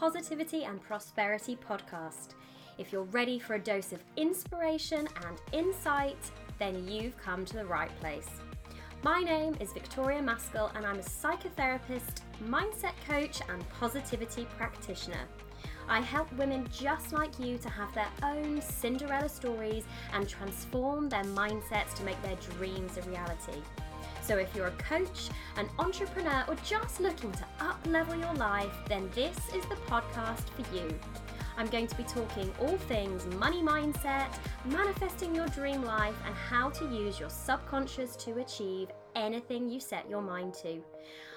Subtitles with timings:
[0.00, 2.34] Positivity and Prosperity Podcast.
[2.78, 6.18] If you're ready for a dose of inspiration and insight,
[6.58, 8.28] then you've come to the right place.
[9.04, 15.28] My name is Victoria Maskell, and I'm a psychotherapist, mindset coach, and positivity practitioner.
[15.88, 21.24] I help women just like you to have their own Cinderella stories and transform their
[21.24, 23.62] mindsets to make their dreams a reality.
[24.26, 25.28] So if you're a coach,
[25.58, 30.48] an entrepreneur, or just looking to up level your life, then this is the podcast
[30.56, 30.88] for you.
[31.58, 34.28] I'm going to be talking all things money mindset,
[34.64, 40.08] manifesting your dream life, and how to use your subconscious to achieve anything you set
[40.08, 40.82] your mind to.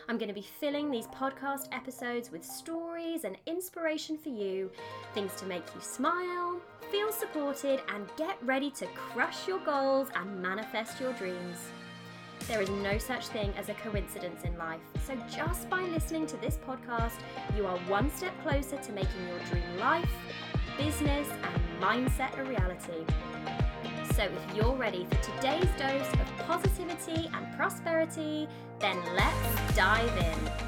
[0.07, 4.71] I'm going to be filling these podcast episodes with stories and inspiration for you,
[5.13, 10.41] things to make you smile, feel supported, and get ready to crush your goals and
[10.41, 11.57] manifest your dreams.
[12.47, 14.79] There is no such thing as a coincidence in life.
[15.05, 17.19] So, just by listening to this podcast,
[17.57, 20.09] you are one step closer to making your dream life,
[20.77, 23.03] business, and mindset a reality.
[24.13, 28.47] So, if you're ready for today's dose of positivity and prosperity,
[28.79, 30.67] then let's dive in.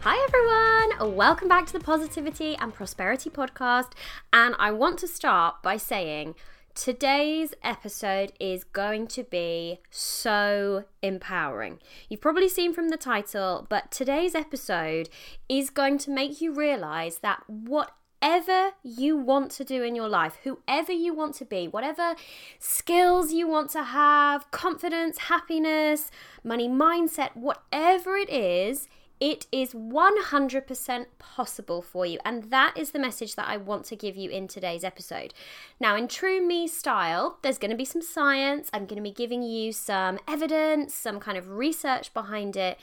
[0.00, 3.92] Hi everyone, welcome back to the Positivity and Prosperity Podcast.
[4.32, 6.34] And I want to start by saying,
[6.76, 11.78] Today's episode is going to be so empowering.
[12.10, 15.08] You've probably seen from the title, but today's episode
[15.48, 20.36] is going to make you realize that whatever you want to do in your life,
[20.44, 22.14] whoever you want to be, whatever
[22.58, 26.10] skills you want to have, confidence, happiness,
[26.44, 28.86] money mindset, whatever it is,
[29.20, 32.18] it is 100% possible for you.
[32.24, 35.32] And that is the message that I want to give you in today's episode.
[35.80, 38.68] Now, in true me style, there's going to be some science.
[38.72, 42.78] I'm going to be giving you some evidence, some kind of research behind it.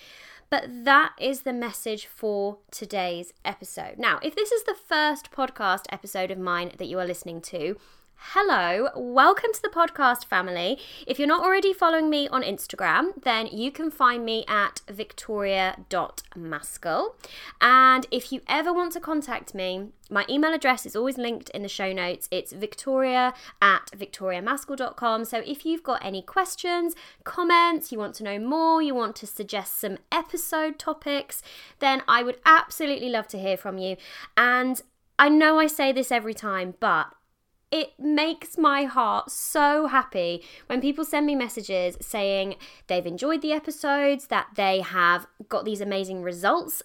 [0.49, 3.97] But that is the message for today's episode.
[3.97, 7.75] Now, if this is the first podcast episode of mine that you are listening to,
[8.31, 10.79] Hello, welcome to the podcast family.
[11.05, 17.17] If you're not already following me on Instagram, then you can find me at victoria.maskell.
[17.59, 21.63] And if you ever want to contact me, my email address is always linked in
[21.63, 22.29] the show notes.
[22.31, 25.25] It's victoria at victoriamaskell.com.
[25.25, 26.95] So if you've got any questions,
[27.25, 31.43] comments, you want to know more, you want to suggest some episode topics,
[31.79, 33.97] then I would absolutely love to hear from you.
[34.37, 34.81] And
[35.19, 37.13] I know I say this every time, but
[37.73, 43.51] it makes my heart so happy when people send me messages saying they've enjoyed the
[43.51, 46.83] episodes, that they have got these amazing results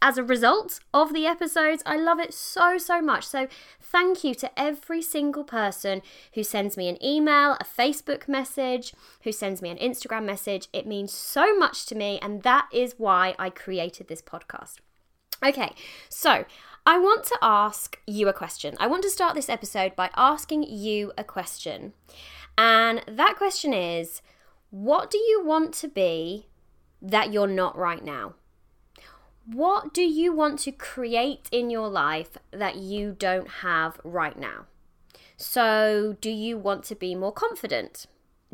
[0.00, 1.82] as a result of the episodes.
[1.84, 3.26] I love it so, so much.
[3.26, 3.48] So,
[3.80, 6.02] thank you to every single person
[6.34, 8.94] who sends me an email, a Facebook message,
[9.24, 10.68] who sends me an Instagram message.
[10.72, 14.76] It means so much to me, and that is why I created this podcast.
[15.44, 15.72] Okay,
[16.08, 16.44] so
[16.88, 18.74] I want to ask you a question.
[18.80, 21.92] I want to start this episode by asking you a question.
[22.56, 24.22] And that question is
[24.70, 26.46] what do you want to be
[27.02, 28.36] that you're not right now?
[29.44, 34.64] What do you want to create in your life that you don't have right now?
[35.36, 38.06] So, do you want to be more confident?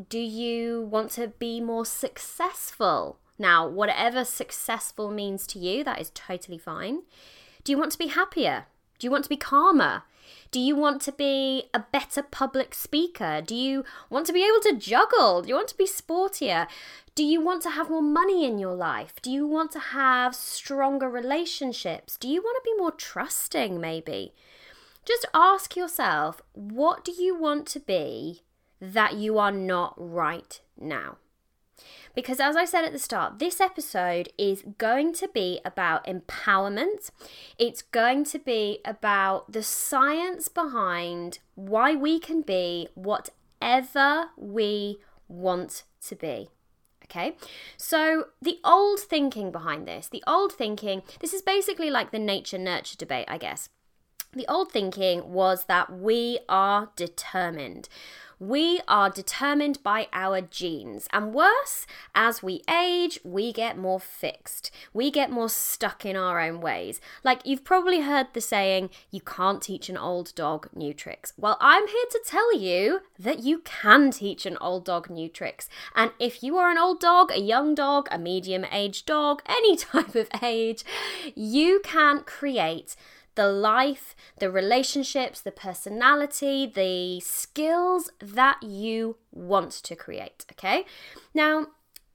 [0.09, 3.21] Do you want to be more successful?
[3.39, 7.03] Now, whatever successful means to you, that is totally fine.
[7.65, 8.67] Do you want to be happier?
[8.99, 10.03] Do you want to be calmer?
[10.51, 13.41] Do you want to be a better public speaker?
[13.45, 15.43] Do you want to be able to juggle?
[15.43, 16.67] Do you want to be sportier?
[17.15, 19.15] Do you want to have more money in your life?
[19.23, 22.17] Do you want to have stronger relationships?
[22.17, 24.33] Do you want to be more trusting, maybe?
[25.05, 28.43] Just ask yourself what do you want to be
[28.81, 31.17] that you are not right now?
[32.15, 37.11] Because, as I said at the start, this episode is going to be about empowerment.
[37.59, 45.85] It's going to be about the science behind why we can be whatever we want
[46.07, 46.49] to be.
[47.05, 47.37] Okay,
[47.77, 52.59] so the old thinking behind this, the old thinking, this is basically like the nature
[52.59, 53.69] nurture debate, I guess.
[54.33, 57.89] The old thinking was that we are determined.
[58.39, 64.71] We are determined by our genes, and worse, as we age, we get more fixed.
[64.93, 67.01] We get more stuck in our own ways.
[67.23, 71.33] Like you've probably heard the saying, you can't teach an old dog new tricks.
[71.37, 75.69] Well, I'm here to tell you that you can teach an old dog new tricks.
[75.95, 79.77] And if you are an old dog, a young dog, a medium aged dog, any
[79.77, 80.85] type of age,
[81.35, 82.97] you can create
[83.35, 90.45] the life, the relationships, the personality, the skills that you want to create.
[90.53, 90.85] Okay.
[91.35, 91.69] Now,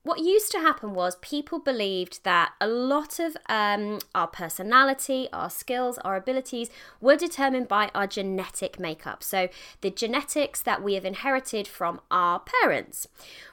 [0.10, 5.52] what used to happen was people believed that a lot of um, our personality, our
[5.52, 9.22] skills, our abilities were determined by our genetic makeup.
[9.22, 9.50] So,
[9.82, 13.08] the genetics that we have inherited from our parents.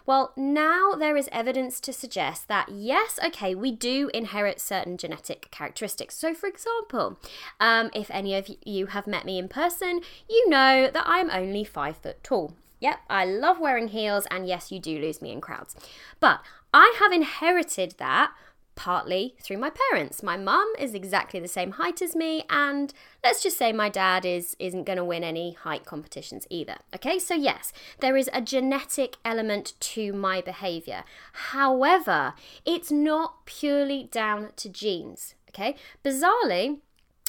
[0.06, 5.50] Well, now there is evidence to suggest that yes, okay, we do inherit certain genetic
[5.50, 6.17] characteristics.
[6.17, 7.19] So, for example,
[7.61, 11.64] um, if any of you have met me in person, you know that I'm only
[11.64, 12.55] five foot tall.
[12.81, 15.75] Yep, I love wearing heels, and yes, you do lose me in crowds.
[16.20, 16.40] But
[16.75, 18.32] I have inherited that
[18.76, 20.23] partly through my parents.
[20.23, 22.93] My mum is exactly the same height as me, and
[23.25, 26.76] let's just say my dad is isn't going to win any height competitions either.
[26.94, 31.02] Okay, so yes, there is a genetic element to my behavior.
[31.32, 32.34] However,
[32.64, 35.34] it's not purely down to genes.
[35.49, 35.75] Okay,
[36.05, 36.81] bizarrely,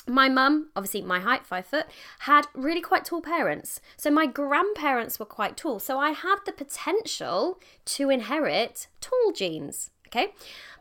[0.08, 1.86] my mum, obviously my height, five foot,
[2.20, 3.82] had really quite tall parents.
[3.98, 5.80] So my grandparents were quite tall.
[5.80, 9.90] So I had the potential to inherit tall genes.
[10.08, 10.34] Okay.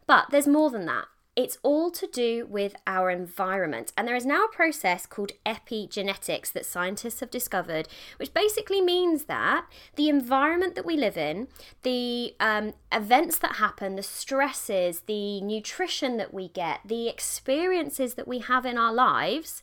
[0.06, 1.06] But there's more than that.
[1.36, 3.92] It's all to do with our environment.
[3.94, 9.24] And there is now a process called epigenetics that scientists have discovered, which basically means
[9.24, 9.66] that
[9.96, 11.48] the environment that we live in,
[11.82, 18.26] the um, events that happen, the stresses, the nutrition that we get, the experiences that
[18.26, 19.62] we have in our lives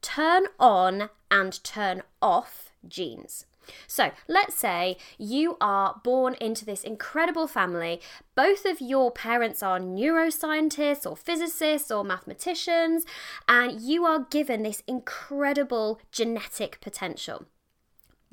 [0.00, 3.46] turn on and turn off genes.
[3.86, 8.00] So let's say you are born into this incredible family.
[8.34, 13.04] Both of your parents are neuroscientists or physicists or mathematicians,
[13.48, 17.46] and you are given this incredible genetic potential.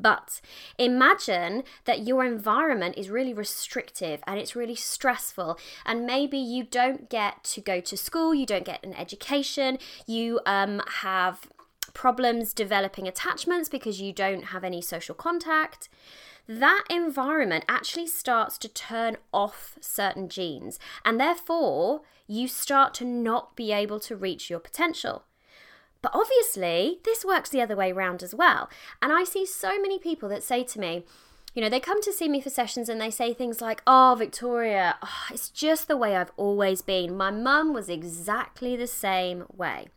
[0.02, 0.40] But
[0.78, 7.10] imagine that your environment is really restrictive and it's really stressful, and maybe you don't
[7.10, 9.78] get to go to school, you don't get an education,
[10.08, 11.50] you um, have
[12.00, 15.90] problems developing attachments because you don't have any social contact,
[16.48, 23.54] that environment actually starts to turn off certain genes, and therefore you start to not
[23.58, 25.26] be able to reach your potential.
[26.02, 28.70] But obviously, this works the other way around as well.
[29.02, 31.04] And I see so many people that say to me,
[31.54, 34.16] you know, they come to see me for sessions and they say things like, Oh,
[34.18, 37.18] Victoria, oh, it's just the way I've always been.
[37.18, 39.88] My mum was exactly the same way.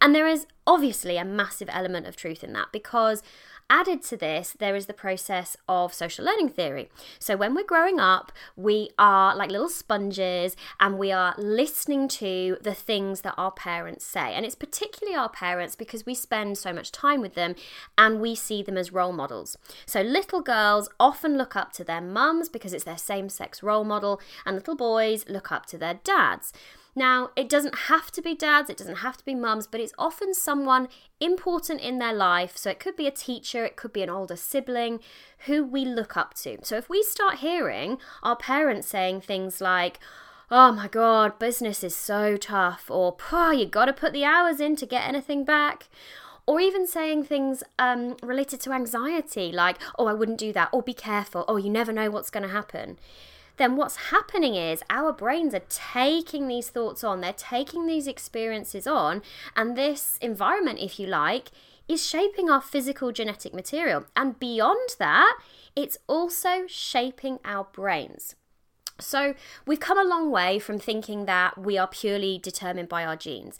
[0.00, 3.22] And there is obviously a massive element of truth in that because
[3.68, 6.88] Added to this, there is the process of social learning theory.
[7.18, 12.58] So, when we're growing up, we are like little sponges and we are listening to
[12.60, 14.34] the things that our parents say.
[14.34, 17.56] And it's particularly our parents because we spend so much time with them
[17.98, 19.58] and we see them as role models.
[19.84, 23.84] So, little girls often look up to their mums because it's their same sex role
[23.84, 26.52] model, and little boys look up to their dads.
[26.98, 29.92] Now, it doesn't have to be dads, it doesn't have to be mums, but it's
[29.98, 30.88] often someone
[31.20, 32.56] important in their life.
[32.56, 35.00] So it could be a teacher, it could be an older sibling
[35.40, 36.56] who we look up to.
[36.62, 40.00] So if we start hearing our parents saying things like,
[40.50, 44.74] oh my god, business is so tough, or oh, you gotta put the hours in
[44.76, 45.90] to get anything back.
[46.46, 50.80] Or even saying things um, related to anxiety, like, oh, I wouldn't do that, or
[50.80, 52.98] be careful, oh, you never know what's going to happen
[53.56, 58.86] then what's happening is our brains are taking these thoughts on, they're taking these experiences
[58.86, 59.22] on,
[59.54, 61.50] and this environment, if you like,
[61.88, 64.04] is shaping our physical genetic material.
[64.16, 65.38] And beyond that,
[65.74, 68.34] it's also shaping our brains.
[68.98, 69.34] So,
[69.66, 73.58] we've come a long way from thinking that we are purely determined by our genes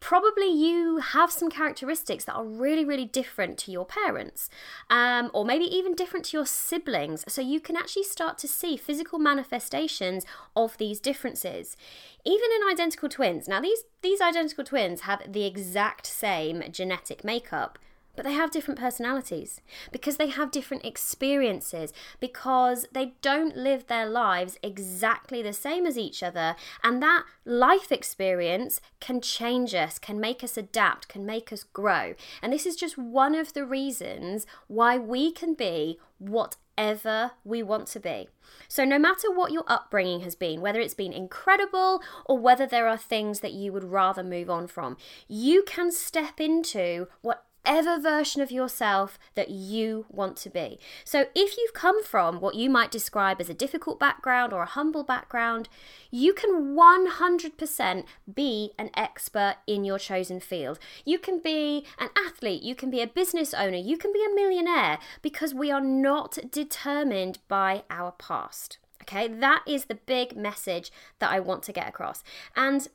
[0.00, 4.48] probably you have some characteristics that are really, really different to your parents,
[4.88, 7.24] um, or maybe even different to your siblings.
[7.28, 10.24] So you can actually start to see physical manifestations
[10.56, 11.76] of these differences.
[12.24, 17.78] Even in identical twins, now these, these identical twins have the exact same genetic makeup
[18.16, 19.60] but they have different personalities
[19.92, 25.98] because they have different experiences because they don't live their lives exactly the same as
[25.98, 31.52] each other and that life experience can change us can make us adapt can make
[31.52, 37.32] us grow and this is just one of the reasons why we can be whatever
[37.44, 38.28] we want to be.
[38.68, 42.86] So, no matter what your upbringing has been, whether it's been incredible or whether there
[42.86, 48.00] are things that you would rather move on from, you can step into what whatever
[48.00, 50.78] version of yourself that you want to be.
[51.04, 54.66] So, if you've come from what you might describe as a difficult background or a
[54.66, 55.68] humble background,
[56.10, 60.78] you can 100% be an expert in your chosen field.
[61.04, 64.34] You can be an athlete, you can be a business owner, you can be a
[64.34, 68.78] millionaire because we are not determined by our past.
[69.02, 72.22] Okay, that is the big message that I want to get across.
[72.54, 72.86] And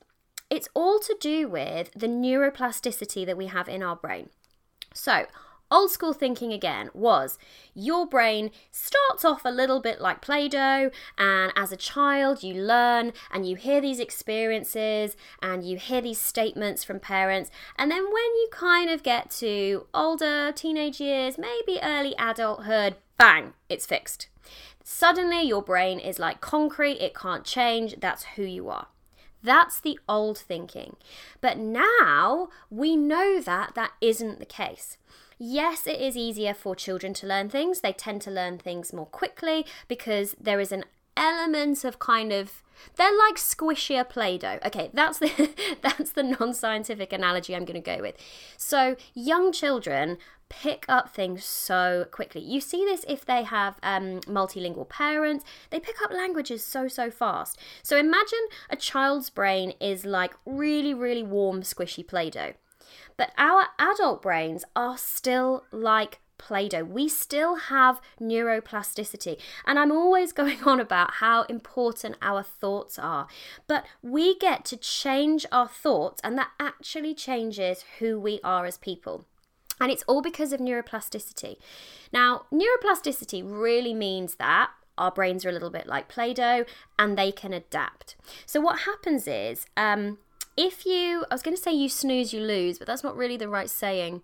[0.49, 4.29] it's all to do with the neuroplasticity that we have in our brain.
[4.95, 5.25] So,
[5.69, 7.37] old school thinking again was
[7.73, 12.53] your brain starts off a little bit like Play Doh, and as a child, you
[12.53, 17.51] learn and you hear these experiences and you hear these statements from parents.
[17.77, 23.53] And then when you kind of get to older teenage years, maybe early adulthood, bang,
[23.67, 24.29] it's fixed.
[24.81, 28.87] Suddenly, your brain is like concrete, it can't change, that's who you are.
[29.45, 30.95] That's the old thinking.
[31.39, 34.97] But now we know that that isn't the case.
[35.37, 37.81] Yes, it is easier for children to learn things.
[37.81, 40.85] They tend to learn things more quickly because there is an
[41.17, 42.63] element of kind of
[42.97, 44.59] they're like squishier play-doh.
[44.65, 45.49] Okay, that's the
[45.81, 48.15] that's the non-scientific analogy I'm going to go with.
[48.57, 50.17] So, young children
[50.49, 52.41] pick up things so quickly.
[52.41, 55.43] You see this if they have um, multilingual parents.
[55.69, 57.57] They pick up languages so, so fast.
[57.81, 62.53] So imagine a child's brain is like really, really warm, squishy Play Doh.
[63.17, 66.83] But our adult brains are still like Play Doh.
[66.83, 69.39] We still have neuroplasticity.
[69.65, 73.27] And I'm always going on about how important our thoughts are.
[73.67, 78.77] But we get to change our thoughts, and that actually changes who we are as
[78.77, 79.25] people.
[79.79, 81.57] And it's all because of neuroplasticity.
[82.13, 86.65] Now, neuroplasticity really means that our brains are a little bit like Play Doh
[86.97, 88.15] and they can adapt.
[88.45, 90.19] So, what happens is, um,
[90.55, 93.37] if you, I was going to say you snooze, you lose, but that's not really
[93.37, 94.21] the right saying.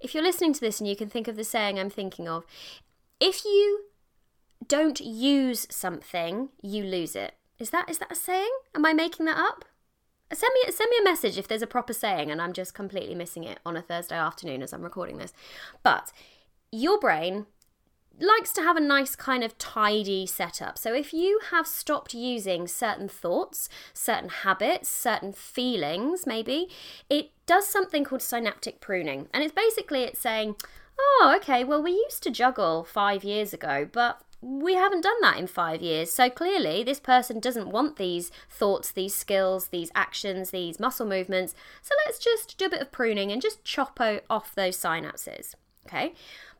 [0.00, 2.44] If you're listening to this and you can think of the saying I'm thinking of,
[3.20, 3.84] if you
[4.66, 7.34] don't use something, you lose it.
[7.58, 8.50] Is that is that a saying?
[8.74, 9.64] Am I making that up?
[10.32, 13.14] Send me send me a message if there's a proper saying and I'm just completely
[13.14, 15.32] missing it on a Thursday afternoon as I'm recording this.
[15.82, 16.12] But
[16.70, 17.46] your brain
[18.20, 20.78] likes to have a nice kind of tidy setup.
[20.78, 26.68] So if you have stopped using certain thoughts, certain habits, certain feelings, maybe,
[27.08, 29.28] it does something called synaptic pruning.
[29.32, 30.56] And it's basically it's saying,
[30.98, 35.36] "Oh, okay, well we used to juggle 5 years ago, but we haven't done that
[35.36, 36.12] in five years.
[36.12, 41.54] So clearly, this person doesn't want these thoughts, these skills, these actions, these muscle movements.
[41.82, 43.98] So let's just do a bit of pruning and just chop
[44.30, 45.54] off those synapses.
[45.86, 46.14] Okay.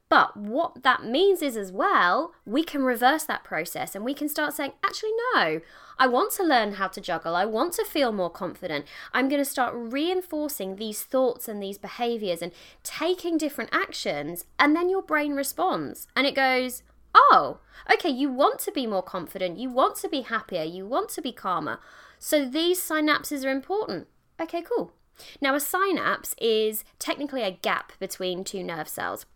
[0.09, 4.29] But what that means is, as well, we can reverse that process and we can
[4.29, 5.61] start saying, actually, no,
[5.99, 7.37] I want to learn how to juggle.
[7.37, 8.87] I want to feel more confident.
[9.13, 14.45] I'm going to start reinforcing these thoughts and these behaviors and taking different actions.
[14.59, 16.83] And then your brain responds and it goes,
[17.15, 17.59] oh,
[17.93, 21.23] okay, you want to be more confident, you want to be happier, you want to
[21.23, 21.81] be calmer.
[22.19, 24.07] So these synapses are important.
[24.41, 24.93] Okay, cool.
[25.41, 29.27] Now, a synapse is technically a gap between two nerve cells.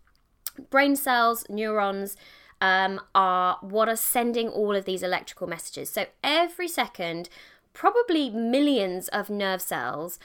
[0.69, 2.15] Brain cells, neurons,
[2.61, 5.89] um, are what are sending all of these electrical messages.
[5.89, 7.29] So every second,
[7.73, 10.19] probably millions of nerve cells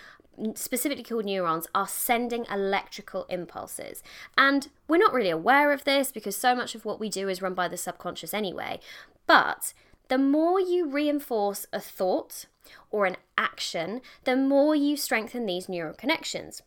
[0.54, 4.02] specifically called neurons, are sending electrical impulses.
[4.36, 7.42] And we're not really aware of this because so much of what we do is
[7.42, 8.80] run by the subconscious anyway.
[9.26, 9.74] But
[10.08, 12.46] the more you reinforce a thought
[12.90, 16.62] or an action, the more you strengthen these neural connections.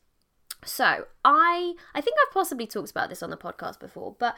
[0.64, 4.36] So, I I think I've possibly talked about this on the podcast before, but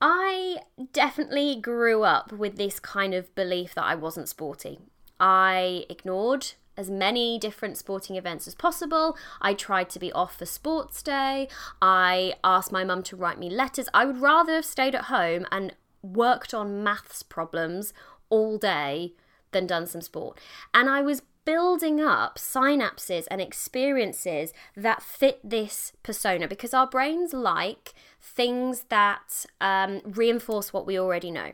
[0.00, 0.58] I
[0.92, 4.78] definitely grew up with this kind of belief that I wasn't sporty.
[5.18, 9.16] I ignored as many different sporting events as possible.
[9.40, 11.48] I tried to be off for sports day.
[11.82, 13.88] I asked my mum to write me letters.
[13.92, 17.92] I would rather have stayed at home and worked on maths problems
[18.30, 19.14] all day
[19.50, 20.38] than done some sport.
[20.72, 27.32] And I was building up synapses and experiences that fit this persona because our brains
[27.32, 31.52] like things that um, reinforce what we already know.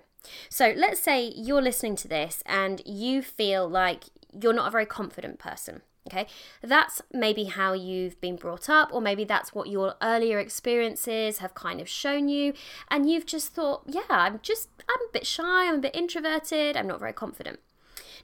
[0.49, 4.87] So let's say you're listening to this and you feel like you're not a very
[4.87, 5.83] confident person.
[6.09, 6.27] Okay,
[6.61, 11.55] that's maybe how you've been brought up, or maybe that's what your earlier experiences have
[11.55, 12.53] kind of shown you,
[12.91, 16.77] and you've just thought, yeah, I'm just, I'm a bit shy, I'm a bit introverted,
[16.77, 17.61] I'm not very confident.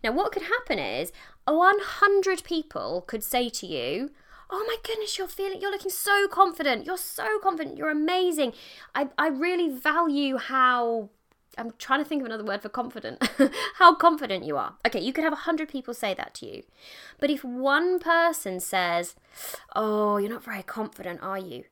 [0.03, 1.13] Now, what could happen is
[1.45, 4.11] 100 people could say to you,
[4.53, 6.85] Oh my goodness, you're feeling, you're looking so confident.
[6.85, 7.79] You're so confident.
[7.79, 8.53] You're amazing.
[8.97, 11.11] I, I really value how
[11.57, 13.23] I'm trying to think of another word for confident.
[13.75, 14.75] How confident you are.
[14.87, 16.63] Okay, you could have a hundred people say that to you.
[17.19, 19.15] But if one person says,
[19.75, 21.65] Oh, you're not very confident, are you?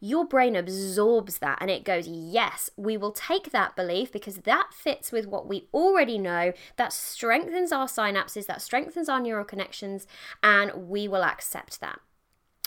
[0.00, 4.70] Your brain absorbs that and it goes, Yes, we will take that belief because that
[4.72, 6.52] fits with what we already know.
[6.76, 10.06] That strengthens our synapses, that strengthens our neural connections,
[10.42, 12.00] and we will accept that.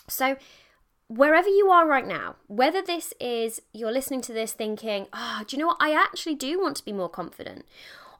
[0.07, 0.35] So,
[1.07, 5.55] wherever you are right now, whether this is you're listening to this thinking, oh, do
[5.55, 5.77] you know what?
[5.79, 7.65] I actually do want to be more confident.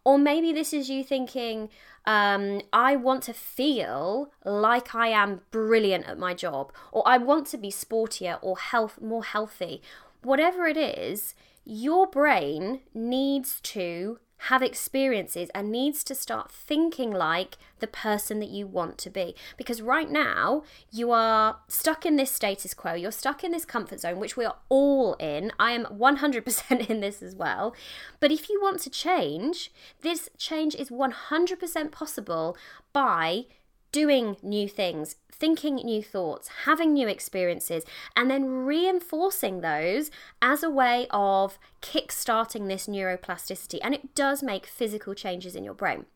[0.06, 1.70] Or maybe this is you thinking,
[2.06, 7.48] um, I want to feel like I am brilliant at my job, or I want
[7.48, 9.82] to be sportier or health more healthy.
[10.24, 17.58] whatever it is, your brain needs to have experiences and needs to start thinking like
[17.80, 19.36] the person that you want to be.
[19.58, 24.02] Because right now, you are stuck in this status quo, you're stuck in this comfort
[24.02, 25.52] zone, which we are all in.
[25.60, 27.76] I am 100% in this as well.
[28.20, 29.72] But if you want to change,
[30.02, 32.58] this change is 100% possible
[32.92, 33.46] by
[33.94, 37.86] doing new things, thinking new thoughts, having new experiences,
[38.18, 43.80] and then reinforcing those as a way of kick-starting this neuroplasticity.
[43.82, 46.08] And it does make physical changes in your brain.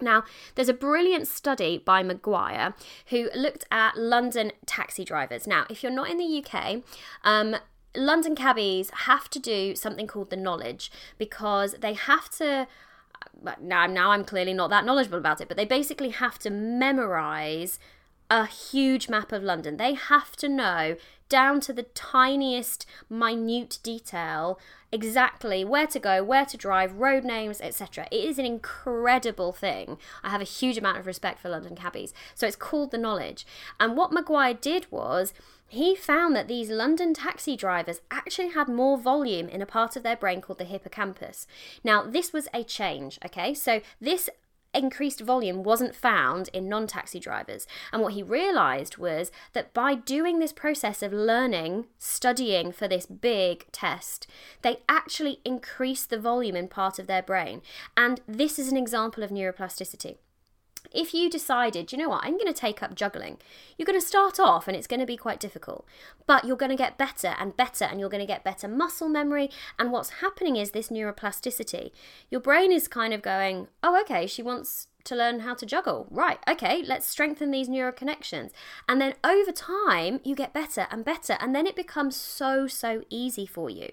[0.00, 2.74] Now, there's a brilliant study by Maguire
[3.10, 5.46] who looked at London taxi drivers.
[5.46, 6.82] Now, if you're not in the UK,
[7.24, 7.56] um,
[7.96, 12.68] London cabbies have to do something called the knowledge because they have to
[13.60, 17.78] now, now I'm clearly not that knowledgeable about it, but they basically have to memorize
[18.30, 19.76] a huge map of London.
[19.76, 20.96] They have to know
[21.28, 24.58] down to the tiniest minute detail
[24.90, 28.06] exactly where to go, where to drive, road names, etc.
[28.10, 29.98] It is an incredible thing.
[30.22, 32.14] I have a huge amount of respect for London cabbies.
[32.34, 33.46] So it's called the knowledge.
[33.78, 35.34] And what Maguire did was
[35.68, 40.02] he found that these London taxi drivers actually had more volume in a part of
[40.02, 41.46] their brain called the hippocampus.
[41.84, 43.52] Now, this was a change, okay?
[43.54, 44.30] So, this
[44.74, 47.66] increased volume wasn't found in non taxi drivers.
[47.92, 53.06] And what he realized was that by doing this process of learning, studying for this
[53.06, 54.26] big test,
[54.62, 57.62] they actually increased the volume in part of their brain.
[57.96, 60.16] And this is an example of neuroplasticity
[60.92, 63.38] if you decided, you know what, I'm going to take up juggling,
[63.76, 65.86] you're going to start off and it's going to be quite difficult,
[66.26, 69.08] but you're going to get better and better and you're going to get better muscle
[69.08, 69.50] memory.
[69.78, 71.90] And what's happening is this neuroplasticity.
[72.30, 76.06] Your brain is kind of going, oh, okay, she wants to learn how to juggle.
[76.10, 78.52] Right, okay, let's strengthen these neural connections.
[78.88, 81.36] And then over time, you get better and better.
[81.40, 83.92] And then it becomes so, so easy for you.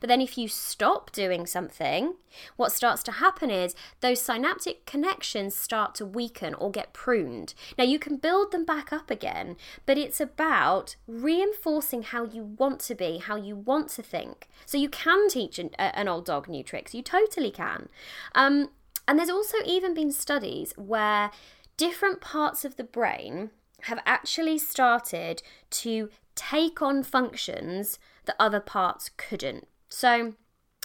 [0.00, 2.14] But then if you stop doing something,
[2.56, 7.54] what starts to happen is those synaptic connections start to weaken or get pruned.
[7.76, 12.80] Now you can build them back up again, but it's about reinforcing how you want
[12.80, 14.48] to be, how you want to think.
[14.66, 16.94] So you can teach an, an old dog new tricks.
[16.94, 17.88] You totally can.
[18.34, 18.70] Um,
[19.06, 21.30] and there's also even been studies where
[21.76, 23.50] different parts of the brain
[23.84, 29.66] have actually started to take on functions that other parts couldn't.
[29.90, 30.34] So,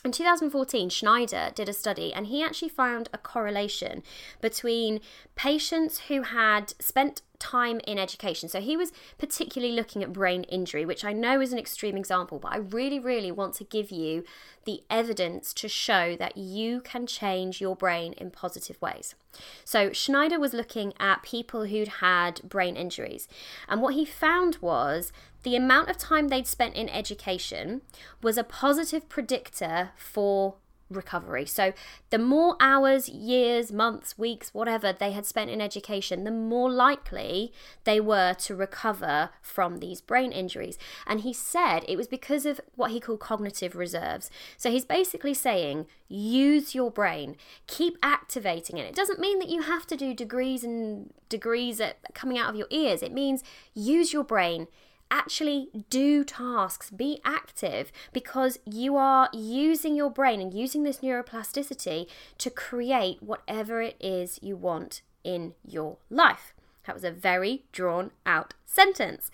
[0.03, 4.03] in 2014, Schneider did a study and he actually found a correlation
[4.39, 5.01] between
[5.35, 8.47] patients who had spent time in education.
[8.47, 12.39] So he was particularly looking at brain injury, which I know is an extreme example,
[12.39, 14.23] but I really, really want to give you
[14.65, 19.15] the evidence to show that you can change your brain in positive ways.
[19.63, 23.27] So Schneider was looking at people who'd had brain injuries,
[23.67, 25.11] and what he found was
[25.45, 27.81] the amount of time they'd spent in education
[28.21, 30.55] was a positive predictor for
[30.89, 31.45] recovery.
[31.45, 31.73] So,
[32.09, 37.53] the more hours, years, months, weeks, whatever they had spent in education, the more likely
[37.83, 40.79] they were to recover from these brain injuries.
[41.05, 44.31] And he said it was because of what he called cognitive reserves.
[44.57, 47.35] So, he's basically saying use your brain,
[47.67, 48.85] keep activating it.
[48.87, 52.55] It doesn't mean that you have to do degrees and degrees at coming out of
[52.55, 53.43] your ears, it means
[53.75, 54.67] use your brain
[55.11, 62.07] actually do tasks, be active because you are using your brain and using this neuroplasticity
[62.37, 66.53] to create whatever it is you want in your life.
[66.85, 69.31] That was a very drawn out sentence.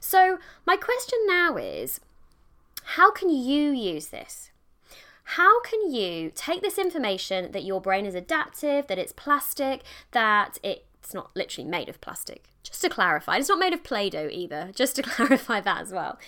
[0.00, 2.00] So, my question now is
[2.84, 4.50] how can you use this?
[5.24, 9.82] How can you take this information that your brain is adaptive, that it's plastic,
[10.12, 14.10] that it's not literally made of plastic, just to clarify, it's not made of Play
[14.10, 16.18] Doh either, just to clarify that as well.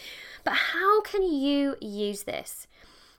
[0.44, 2.68] But how can you use this?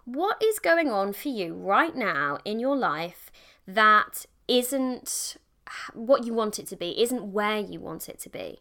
[0.06, 3.30] What is going on for you right now in your life
[3.68, 5.36] that isn't
[5.94, 8.60] what you want it to be, isn't where you want it to be?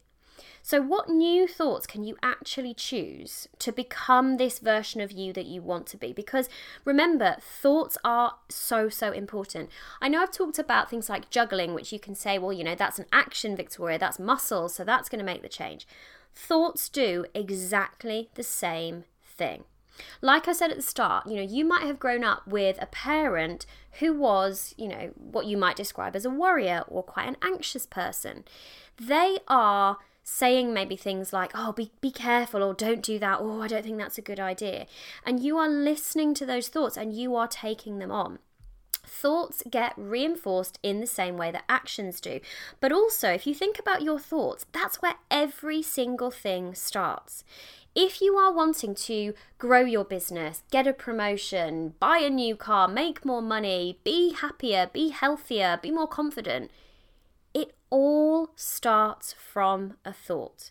[0.67, 5.47] So, what new thoughts can you actually choose to become this version of you that
[5.47, 6.13] you want to be?
[6.13, 6.49] Because
[6.85, 9.71] remember, thoughts are so, so important.
[10.01, 12.75] I know I've talked about things like juggling, which you can say, well, you know,
[12.75, 15.87] that's an action, Victoria, that's muscle, so that's going to make the change.
[16.35, 19.63] Thoughts do exactly the same thing.
[20.21, 22.87] Like I said at the start, you know, you might have grown up with a
[22.87, 23.67] parent
[24.01, 27.87] who was, you know, what you might describe as a worrier or quite an anxious
[27.87, 28.43] person.
[28.99, 33.63] They are saying maybe things like, oh, be, be careful, or don't do that, or
[33.63, 34.87] I don't think that's a good idea.
[35.25, 38.41] And you are listening to those thoughts and you are taking them on.
[39.07, 42.41] Thoughts get reinforced in the same way that actions do.
[42.81, 47.45] But also, if you think about your thoughts, that's where every single thing starts.
[47.97, 52.87] if you are wanting to grow your business, get a promotion, buy a new car,
[52.87, 56.71] make more money, be happier, be healthier, be more confident,
[57.91, 60.71] all starts from a thought.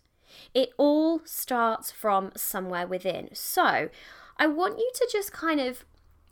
[0.53, 3.29] It all starts from somewhere within.
[3.33, 3.89] So,
[4.37, 5.85] I want you to just kind of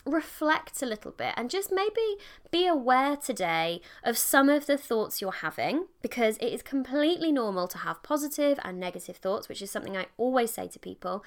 [0.05, 2.17] reflect a little bit and just maybe
[2.51, 7.67] be aware today of some of the thoughts you're having because it is completely normal
[7.69, 11.23] to have positive and negative thoughts, which is something I always say to people.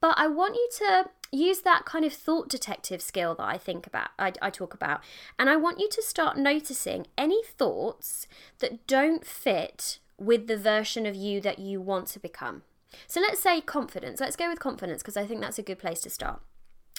[0.00, 3.86] But I want you to use that kind of thought detective skill that I think
[3.86, 5.00] about, I, I talk about,
[5.38, 8.26] and I want you to start noticing any thoughts
[8.60, 12.62] that don't fit with the version of you that you want to become.
[13.06, 14.20] So let's say confidence.
[14.20, 16.40] Let's go with confidence because I think that's a good place to start.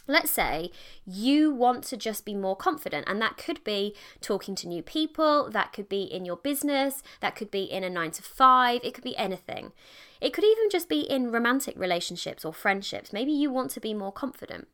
[0.07, 0.71] Let's say
[1.05, 5.49] you want to just be more confident, and that could be talking to new people,
[5.51, 8.93] that could be in your business, that could be in a nine to five, it
[8.95, 9.71] could be anything.
[10.21, 13.13] It could even just be in romantic relationships or friendships.
[13.13, 14.67] Maybe you want to be more confident.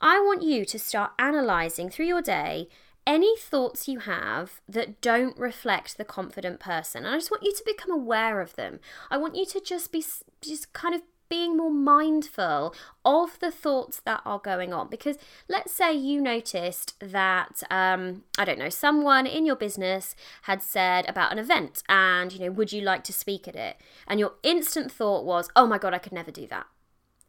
[0.00, 2.68] I want you to start analyzing through your day
[3.06, 7.04] any thoughts you have that don't reflect the confident person.
[7.04, 8.80] And I just want you to become aware of them.
[9.10, 10.02] I want you to just be
[10.40, 14.88] just kind of being more mindful of the thoughts that are going on.
[14.88, 15.16] Because
[15.48, 21.08] let's say you noticed that, um, I don't know, someone in your business had said
[21.08, 23.76] about an event and, you know, would you like to speak at it?
[24.06, 26.66] And your instant thought was, oh my God, I could never do that.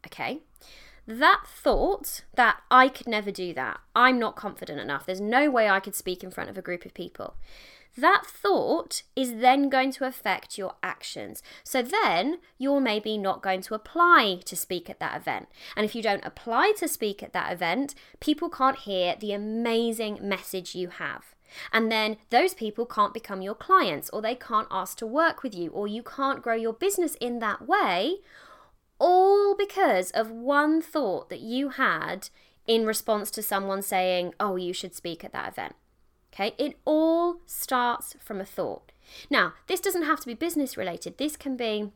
[0.06, 0.40] Okay.
[1.06, 5.68] That thought that I could never do that, I'm not confident enough, there's no way
[5.68, 7.36] I could speak in front of a group of people
[7.96, 11.42] that thought is then going to affect your actions.
[11.64, 15.48] So then you're maybe not going to apply to speak at that event.
[15.76, 20.18] And if you don't apply to speak at that event, people can't hear the amazing
[20.20, 21.34] message you have.
[21.72, 25.54] And then those people can't become your clients, or they can't ask to work with
[25.54, 28.16] you, or you can't grow your business in that way,
[28.98, 32.28] all because of one thought that you had
[32.66, 35.76] in response to someone saying, Oh, you should speak at that event.
[36.36, 38.92] Okay, it all starts from a thought.
[39.30, 41.16] Now, this doesn't have to be business related.
[41.16, 41.92] This can be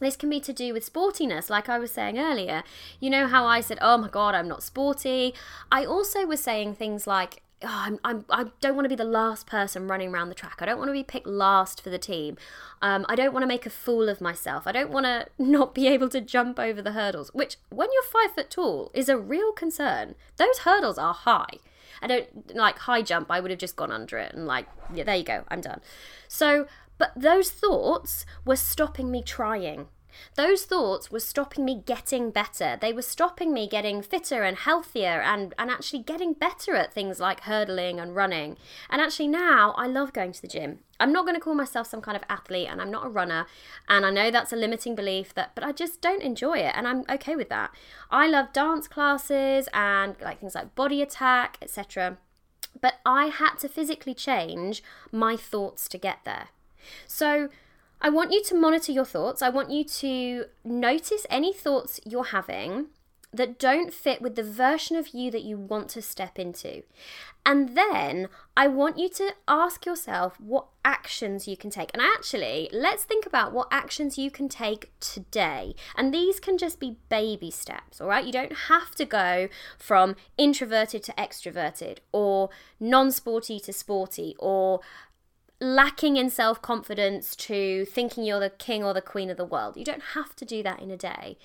[0.00, 2.64] this can be to do with sportiness, like I was saying earlier.
[3.00, 5.34] You know how I said, "Oh my god, I'm not sporty."
[5.70, 9.04] I also was saying things like, oh, I'm, I'm, I don't want to be the
[9.04, 10.56] last person running around the track.
[10.58, 12.36] I don't want to be picked last for the team.
[12.82, 14.66] Um, I don't want to make a fool of myself.
[14.66, 18.02] I don't want to not be able to jump over the hurdles, which, when you're
[18.02, 20.16] five foot tall, is a real concern.
[20.36, 21.60] Those hurdles are high.
[22.02, 25.04] I don't like high jump, I would have just gone under it and like, yeah,
[25.04, 25.80] there you go, I'm done.
[26.28, 26.66] So,
[26.98, 29.88] but those thoughts were stopping me trying.
[30.36, 32.76] Those thoughts were stopping me getting better.
[32.80, 37.20] They were stopping me getting fitter and healthier and, and actually getting better at things
[37.20, 38.56] like hurdling and running.
[38.90, 40.80] And actually, now I love going to the gym.
[40.98, 43.46] I'm not going to call myself some kind of athlete and I'm not a runner.
[43.88, 46.86] And I know that's a limiting belief that but I just don't enjoy it and
[46.86, 47.70] I'm okay with that.
[48.10, 52.18] I love dance classes and like things like body attack, etc.
[52.80, 56.48] But I had to physically change my thoughts to get there.
[57.06, 57.48] So
[58.00, 59.42] I want you to monitor your thoughts.
[59.42, 62.86] I want you to notice any thoughts you're having
[63.32, 66.82] that don't fit with the version of you that you want to step into.
[67.44, 71.90] And then I want you to ask yourself what actions you can take.
[71.92, 75.74] And actually, let's think about what actions you can take today.
[75.96, 78.24] And these can just be baby steps, all right?
[78.24, 84.80] You don't have to go from introverted to extroverted or non sporty to sporty or
[85.60, 89.76] lacking in self confidence to thinking you're the king or the queen of the world.
[89.76, 91.38] You don't have to do that in a day.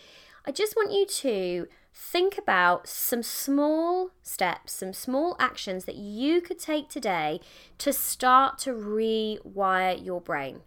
[0.45, 6.41] I just want you to think about some small steps, some small actions that you
[6.41, 7.41] could take today
[7.78, 10.62] to start to rewire your brain.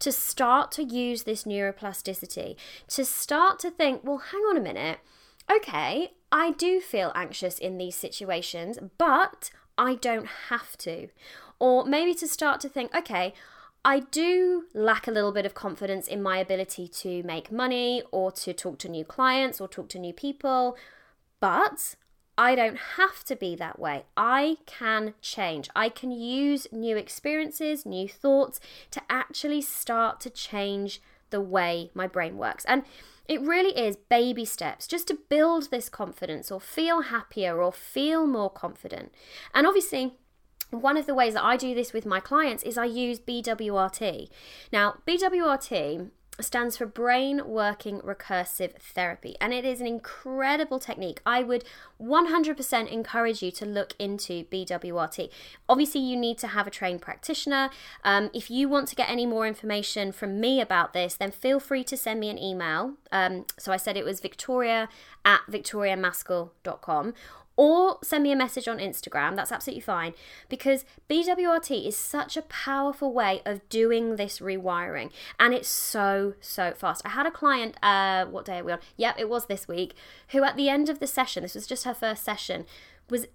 [0.00, 2.56] To start to use this neuroplasticity,
[2.88, 4.98] to start to think, well, hang on a minute.
[5.50, 11.08] Okay, I do feel anxious in these situations, but I don't have to.
[11.60, 13.34] Or maybe to start to think, okay,
[13.84, 18.30] I do lack a little bit of confidence in my ability to make money or
[18.32, 20.76] to talk to new clients or talk to new people,
[21.40, 21.94] but
[22.36, 24.04] I don't have to be that way.
[24.16, 25.68] I can change.
[25.74, 28.60] I can use new experiences, new thoughts
[28.92, 32.64] to actually start to change the way my brain works.
[32.64, 32.84] And
[33.26, 38.26] it really is baby steps just to build this confidence or feel happier or feel
[38.26, 39.12] more confident.
[39.52, 40.14] And obviously,
[40.70, 44.28] one of the ways that I do this with my clients is I use BWRT.
[44.72, 51.20] Now, BWRT stands for Brain Working Recursive Therapy, and it is an incredible technique.
[51.26, 51.64] I would
[52.00, 55.30] 100% encourage you to look into BWRT.
[55.68, 57.70] Obviously, you need to have a trained practitioner.
[58.04, 61.58] Um, if you want to get any more information from me about this, then feel
[61.58, 62.94] free to send me an email.
[63.10, 64.88] Um, so I said it was victoria
[65.24, 67.14] at victoriamaskell.com
[67.58, 69.34] or send me a message on Instagram.
[69.34, 70.14] That's absolutely fine
[70.48, 76.72] because BWRT is such a powerful way of doing this rewiring and it's so, so
[76.72, 77.02] fast.
[77.04, 78.78] I had a client, uh, what day are we on?
[78.96, 79.94] Yep, it was this week,
[80.28, 82.64] who at the end of the session, this was just her first session,
[83.10, 83.26] was,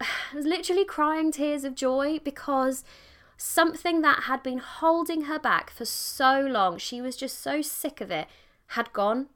[0.34, 2.82] was literally crying tears of joy because
[3.36, 8.00] something that had been holding her back for so long, she was just so sick
[8.00, 8.26] of it,
[8.72, 9.28] had gone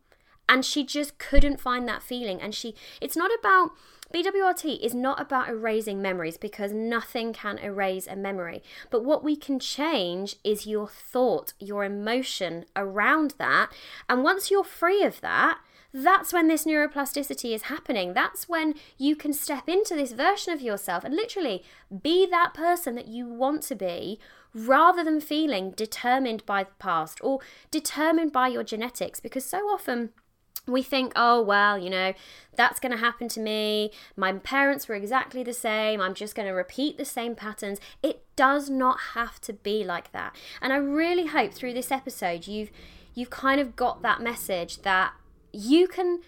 [0.53, 3.71] and she just couldn't find that feeling and she it's not about
[4.13, 8.63] BWRT is not about erasing memories because nothing can erase a memory.
[8.91, 13.73] But what we can change is your thought, your emotion around that.
[14.11, 15.61] And once you're free of that,
[15.95, 18.13] that's when this neuroplasticity is happening.
[18.13, 21.63] That's when you can step into this version of yourself and literally
[22.03, 24.21] be that person that you want to be
[24.55, 29.21] rather than feeling determined by the past or determined by your genetics.
[29.21, 30.11] Because so often,
[30.67, 32.13] we think, oh, well, you know,
[32.55, 33.91] that's going to happen to me.
[34.17, 36.01] My parents were exactly the same.
[36.01, 37.81] I'm just going to repeat the same patterns.
[38.03, 40.37] It does not have to be like that.
[40.61, 42.71] And I really hope through this episode you've
[43.15, 45.13] you've kind of got that message that
[45.53, 46.21] you can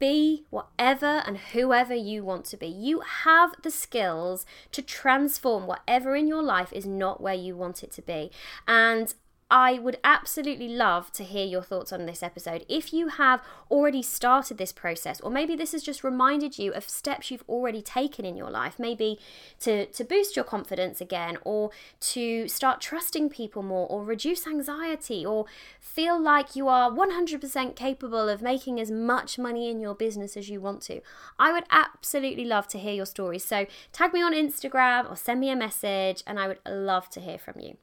[0.00, 2.66] be whatever and whoever you want to be.
[2.66, 7.84] You have the skills to transform whatever in your life is not where you want
[7.84, 8.30] it to be.
[8.66, 9.14] And
[9.56, 12.66] I would absolutely love to hear your thoughts on this episode.
[12.68, 13.40] If you have
[13.70, 17.80] already started this process, or maybe this has just reminded you of steps you've already
[17.80, 19.16] taken in your life, maybe
[19.60, 25.24] to, to boost your confidence again, or to start trusting people more, or reduce anxiety,
[25.24, 25.46] or
[25.78, 30.48] feel like you are 100% capable of making as much money in your business as
[30.48, 31.00] you want to,
[31.38, 33.44] I would absolutely love to hear your stories.
[33.44, 37.20] So tag me on Instagram or send me a message, and I would love to
[37.20, 37.76] hear from you.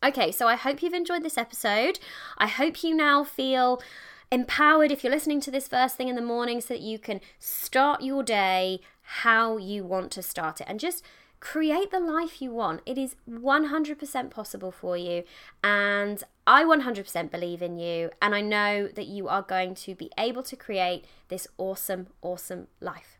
[0.00, 1.98] Okay, so I hope you've enjoyed this episode.
[2.36, 3.82] I hope you now feel
[4.30, 7.20] empowered if you're listening to this first thing in the morning so that you can
[7.40, 11.02] start your day how you want to start it and just
[11.40, 12.80] create the life you want.
[12.86, 15.24] It is 100% possible for you,
[15.64, 20.10] and I 100% believe in you, and I know that you are going to be
[20.16, 23.17] able to create this awesome, awesome life.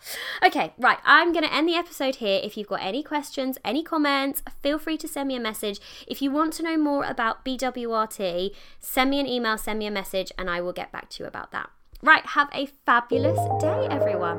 [0.46, 0.98] Okay, right.
[1.04, 2.40] I'm going to end the episode here.
[2.42, 5.80] If you've got any questions, any comments, feel free to send me a message.
[6.06, 9.90] If you want to know more about BWRT, send me an email, send me a
[9.90, 11.70] message, and I will get back to you about that.
[12.02, 14.38] Right, have a fabulous day, everyone.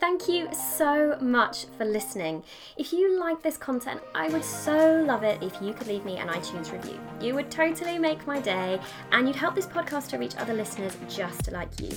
[0.00, 2.42] Thank you so much for listening.
[2.78, 6.16] If you like this content, I would so love it if you could leave me
[6.16, 6.98] an iTunes review.
[7.20, 8.80] You would totally make my day
[9.12, 11.90] and you'd help this podcast to reach other listeners just like you.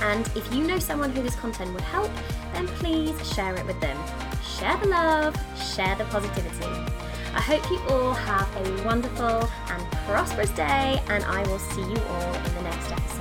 [0.00, 2.10] And if you know someone who this content would help,
[2.52, 3.98] then please share it with them.
[4.58, 5.36] Share the love,
[5.74, 6.66] share the positivity.
[7.34, 11.98] I hope you all have a wonderful and prosperous day, and I will see you
[11.98, 13.13] all in the next episode.